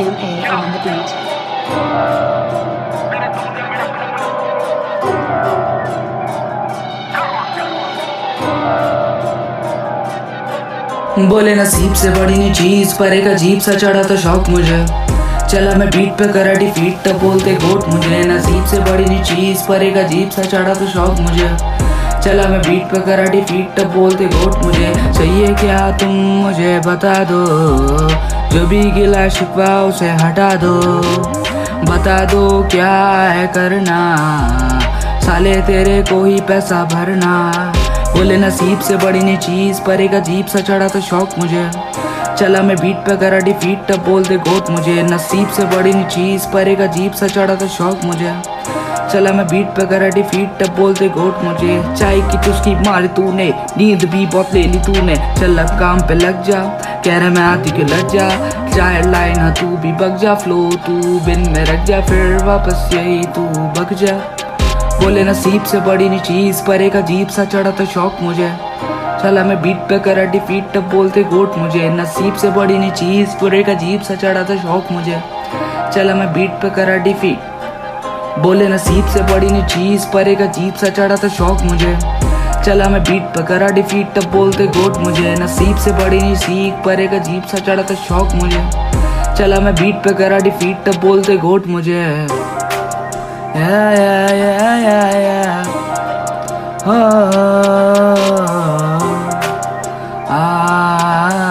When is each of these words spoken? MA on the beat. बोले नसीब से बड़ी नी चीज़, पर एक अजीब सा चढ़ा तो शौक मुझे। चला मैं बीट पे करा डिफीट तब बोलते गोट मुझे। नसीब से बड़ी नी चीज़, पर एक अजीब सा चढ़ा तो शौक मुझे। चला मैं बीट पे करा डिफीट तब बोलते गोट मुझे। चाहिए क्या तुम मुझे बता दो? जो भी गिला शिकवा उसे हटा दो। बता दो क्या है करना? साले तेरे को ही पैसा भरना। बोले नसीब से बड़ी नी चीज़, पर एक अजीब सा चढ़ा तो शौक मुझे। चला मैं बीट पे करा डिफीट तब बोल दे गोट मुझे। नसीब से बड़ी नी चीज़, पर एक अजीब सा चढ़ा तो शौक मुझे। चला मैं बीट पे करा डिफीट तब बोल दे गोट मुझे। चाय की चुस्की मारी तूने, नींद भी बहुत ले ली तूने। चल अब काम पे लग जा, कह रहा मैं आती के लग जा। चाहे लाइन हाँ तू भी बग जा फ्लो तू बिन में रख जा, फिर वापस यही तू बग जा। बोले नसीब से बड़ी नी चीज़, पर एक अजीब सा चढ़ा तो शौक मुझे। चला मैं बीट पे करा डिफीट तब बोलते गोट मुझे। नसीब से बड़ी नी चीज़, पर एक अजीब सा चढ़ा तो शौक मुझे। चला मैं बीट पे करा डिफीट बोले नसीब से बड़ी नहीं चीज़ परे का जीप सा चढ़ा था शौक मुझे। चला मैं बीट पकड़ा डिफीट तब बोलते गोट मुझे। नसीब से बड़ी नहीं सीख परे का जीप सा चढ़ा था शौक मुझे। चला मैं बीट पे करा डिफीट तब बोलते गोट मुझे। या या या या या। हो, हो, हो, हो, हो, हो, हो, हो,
MA 0.00 0.32
on 0.48 0.66
the 0.72 0.80
beat. 0.84 1.10
बोले 11.28 11.54
नसीब 11.54 11.94
से 11.94 12.10
बड़ी 12.10 12.36
नी 12.38 12.50
चीज़, 12.54 12.94
पर 12.98 13.12
एक 13.12 13.26
अजीब 13.26 13.60
सा 13.60 13.72
चढ़ा 13.74 14.02
तो 14.02 14.16
शौक 14.16 14.48
मुझे। 14.48 14.86
चला 15.50 15.74
मैं 15.74 15.88
बीट 15.90 16.12
पे 16.18 16.28
करा 16.32 16.52
डिफीट 16.54 17.02
तब 17.04 17.18
बोलते 17.20 17.54
गोट 17.64 17.88
मुझे। 17.88 18.22
नसीब 18.24 18.64
से 18.66 18.78
बड़ी 18.80 19.04
नी 19.04 19.18
चीज़, 19.24 19.66
पर 19.68 19.82
एक 19.82 19.96
अजीब 19.96 20.30
सा 20.30 20.42
चढ़ा 20.42 20.74
तो 20.74 20.86
शौक 20.86 21.20
मुझे। 21.20 21.48
चला 22.24 22.48
मैं 22.48 22.60
बीट 22.62 22.82
पे 22.82 23.00
करा 23.00 23.24
डिफीट 23.24 23.80
तब 23.80 23.92
बोलते 23.92 24.24
गोट 24.24 24.64
मुझे। 24.64 25.12
चाहिए 25.12 25.54
क्या 25.54 25.98
तुम 25.98 26.08
मुझे 26.08 26.80
बता 26.86 27.14
दो? 27.24 27.46
जो 28.48 28.66
भी 28.66 28.90
गिला 28.90 29.28
शिकवा 29.28 29.82
उसे 29.82 30.10
हटा 30.10 30.54
दो। 30.54 30.80
बता 31.92 32.24
दो 32.24 32.68
क्या 32.70 32.92
है 33.30 33.46
करना? 33.46 34.00
साले 35.20 35.62
तेरे 35.62 36.02
को 36.02 36.24
ही 36.24 36.40
पैसा 36.40 36.84
भरना। 36.84 37.72
बोले 38.12 38.36
नसीब 38.36 38.80
से 38.80 38.96
बड़ी 38.96 39.20
नी 39.20 39.36
चीज़, 39.36 39.80
पर 39.80 40.00
एक 40.00 40.14
अजीब 40.14 40.46
सा 40.46 40.60
चढ़ा 40.60 40.88
तो 40.88 41.00
शौक 41.00 41.30
मुझे। 41.38 41.70
चला 42.38 42.62
मैं 42.62 42.76
बीट 42.76 42.96
पे 42.96 43.16
करा 43.16 43.38
डिफीट 43.38 43.92
तब 43.92 44.04
बोल 44.08 44.24
दे 44.24 44.36
गोट 44.36 44.70
मुझे। 44.70 45.02
नसीब 45.02 45.48
से 45.48 45.64
बड़ी 45.64 45.92
नी 45.92 46.04
चीज़, 46.04 46.46
पर 46.46 46.68
एक 46.68 46.80
अजीब 46.80 47.12
सा 47.12 47.26
चढ़ा 47.26 47.54
तो 47.54 47.68
शौक 47.68 48.00
मुझे। 48.04 48.34
चला 49.12 49.32
मैं 49.32 49.46
बीट 49.46 49.66
पे 49.66 49.84
करा 49.86 50.08
डिफीट 50.08 50.62
तब 50.62 50.74
बोल 50.76 50.94
दे 50.94 51.08
गोट 51.08 51.42
मुझे। 51.44 51.82
चाय 51.96 52.20
की 52.20 52.38
चुस्की 52.44 52.74
मारी 52.80 53.08
तूने, 53.08 53.48
नींद 53.78 54.04
भी 54.04 54.26
बहुत 54.26 54.54
ले 54.54 54.62
ली 54.62 54.78
तूने। 54.78 55.16
चल 55.40 55.58
अब 55.58 55.78
काम 55.80 56.00
पे 56.00 56.14
लग 56.14 56.42
जा, 56.42 56.62
कह 57.04 57.18
रहा 57.18 57.28
मैं 57.28 57.42
आती 57.42 57.70
के 57.70 57.84
लग 57.84 58.08
जा। 58.08 58.28
चाहे 58.68 59.02
लाइन 59.02 59.40
हाँ 59.40 59.52
तू 59.52 59.66
भी 59.76 59.92
बग 59.92 60.16
जा 60.16 60.34
फ्लो 60.34 60.58
तू 60.86 61.18
बिन 61.26 61.48
में 61.50 61.64
रख 61.64 61.84
जा, 61.86 62.00
फिर 62.00 62.44
वापस 62.44 62.90
यही 62.94 63.24
तू 63.36 63.46
बग 63.78 63.94
जा। 63.94 64.14
बोले 65.00 65.24
नसीब 65.24 65.62
से 65.64 65.80
बड़ी 65.80 66.08
नी 66.08 66.18
चीज़, 66.20 66.62
पर 66.64 66.82
एक 66.82 66.96
अजीब 66.96 67.28
सा 67.28 67.44
चढ़ा 67.44 67.70
तो 67.70 67.86
शौक 67.86 68.16
मुझे। 68.22 68.52
चला 69.22 69.44
मैं 69.44 69.60
बीट 69.62 69.76
पे 69.88 69.98
करा 69.98 70.24
डिफीट 70.24 70.70
तब 70.74 70.90
बोलते 70.90 71.22
गोट 71.24 71.56
मुझे। 71.58 71.88
नसीब 71.90 72.34
से 72.34 72.50
बड़ी 72.50 72.78
नी 72.78 72.90
चीज़, 72.90 73.36
पर 73.36 73.54
एक 73.54 73.68
अजीब 73.68 74.02
सा 74.02 74.14
चढ़ा 74.14 74.42
तो 74.42 74.56
शौक 74.56 74.92
मुझे। 74.92 75.22
चला 75.94 76.14
मैं 76.14 76.32
बीट 76.32 76.50
पे 76.62 76.70
करा 76.70 76.96
डिफीट 76.96 77.48
बोले 78.38 78.68
नसीब 78.68 79.06
से 79.06 79.22
बड़ी 79.22 79.50
नहीं 79.50 79.64
चीज़ 79.64 80.06
परे 80.06 80.34
का 80.34 80.46
जीप 80.46 80.74
सा 80.74 80.88
चढ़ा 80.88 81.16
था 81.16 81.28
शौक 81.28 81.60
मुझे। 81.62 81.98
चला 82.64 82.88
मैं 82.88 83.02
बीट 83.02 83.22
पकड़ा 83.22 83.68
डिफीट 83.68 84.12
तब 84.18 84.30
बोलते 84.30 84.66
गोट 84.66 84.96
मुझे। 84.96 85.34
नसीब 85.34 85.76
से 85.76 85.92
बड़ी 85.92 86.20
नहीं 86.20 86.34
सीख 86.34 86.74
परे 86.84 87.06
का 87.06 87.18
जीप 87.18 87.44
सा 87.44 87.58
चढ़ा 87.58 87.82
था 87.82 87.94
शौक 87.94 88.32
मुझे। 88.34 88.70
चला 89.38 89.60
मैं 89.60 89.74
बीट 89.74 89.94
पे 89.94 90.12
करा 90.12 90.38
डिफीट 90.38 90.84
तब 90.86 91.00
बोलते 91.00 91.36
गोट 91.36 91.66
मुझे। 91.66 92.28
या 93.56 93.90
या 93.92 94.34
या 94.34 94.76
या 94.76 95.08
या। 95.18 95.62
हो, 96.86 96.92
हो, 96.92 96.96
हो, 96.96 98.16
हो, 98.16 98.46
हो, 98.46 98.46
हो, 98.46 98.76
हो, 98.76 98.96
हो, 101.38 101.49